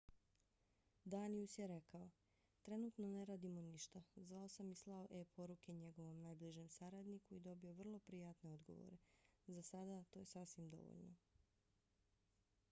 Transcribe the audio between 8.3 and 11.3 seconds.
odgovore. za sada to je sasvim dovoljno.